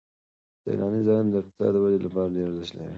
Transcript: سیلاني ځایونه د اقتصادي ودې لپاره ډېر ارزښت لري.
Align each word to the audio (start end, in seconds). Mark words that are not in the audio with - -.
سیلاني 0.63 1.01
ځایونه 1.07 1.29
د 1.31 1.35
اقتصادي 1.41 1.79
ودې 1.79 1.99
لپاره 2.05 2.33
ډېر 2.35 2.45
ارزښت 2.49 2.73
لري. 2.75 2.89